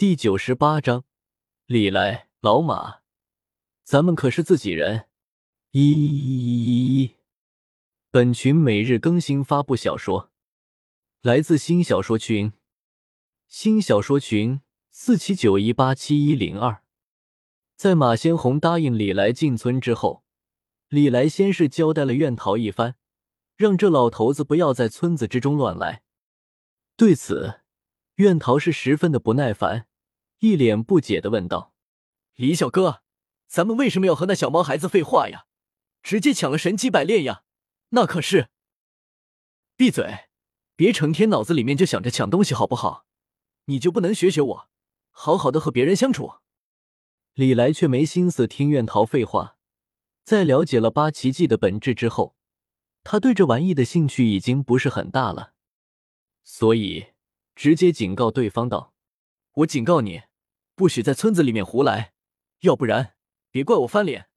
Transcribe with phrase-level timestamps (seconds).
[0.00, 1.04] 第九十八章，
[1.66, 3.00] 李来老马，
[3.84, 5.08] 咱们可是自己人。
[5.72, 7.16] 一一一一一，
[8.10, 10.30] 本群每日更新发布小说，
[11.20, 12.54] 来自新小说群，
[13.46, 16.82] 新小说群四七九一八七一零二。
[17.76, 20.24] 在马先红答应李来进村之后，
[20.88, 22.96] 李来先是交代了院桃一番，
[23.54, 26.02] 让这老头子不要在村子之中乱来。
[26.96, 27.60] 对此，
[28.14, 29.88] 院桃是十分的不耐烦，
[30.40, 31.74] 一脸不解的问道
[32.36, 33.02] ：“李小哥，
[33.46, 35.46] 咱们为什么要和那小毛孩子废话呀？
[36.02, 37.44] 直接抢了神机百炼呀？
[37.90, 38.48] 那可是……
[39.76, 40.28] 闭嘴，
[40.74, 43.04] 别成天脑子里面就想着抢东西好不好？
[43.66, 44.70] 你就不能学学我，
[45.10, 46.32] 好好的和别人相处？”
[47.34, 49.58] 李来却没心思听苑桃废话，
[50.24, 52.34] 在了解了八奇迹的本质之后，
[53.04, 55.52] 他对这玩意的兴趣已经不是很大了，
[56.42, 57.08] 所以
[57.54, 58.94] 直接警告对方道
[59.56, 60.22] ：“我警告你，
[60.80, 62.14] 不许在村子里面胡来，
[62.60, 63.12] 要不然
[63.50, 64.28] 别怪我翻脸。”